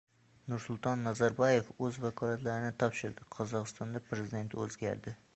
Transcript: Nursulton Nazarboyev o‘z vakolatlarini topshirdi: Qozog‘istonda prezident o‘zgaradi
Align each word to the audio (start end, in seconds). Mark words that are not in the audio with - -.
Nursulton 0.51 1.01
Nazarboyev 1.07 1.67
o‘z 1.87 1.99
vakolatlarini 2.05 2.71
topshirdi: 2.83 3.27
Qozog‘istonda 3.35 4.01
prezident 4.07 4.57
o‘zgaradi 4.65 5.15